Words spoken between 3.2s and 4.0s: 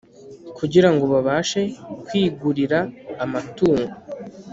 amatungo